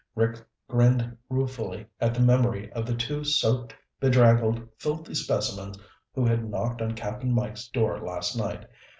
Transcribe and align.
Rick 0.15 0.43
grinned 0.67 1.15
ruefully 1.29 1.85
at 1.99 2.15
the 2.15 2.21
memory 2.21 2.71
of 2.71 2.87
the 2.87 2.95
two 2.95 3.23
soaked, 3.23 3.75
bedraggled, 3.99 4.67
filthy 4.75 5.13
specimens 5.13 5.77
who 6.15 6.25
had 6.25 6.49
knocked 6.49 6.81
on 6.81 6.95
Cap'n 6.95 7.31
Mike's 7.31 7.67
door 7.67 7.99
last 7.99 8.35
night. 8.35 8.67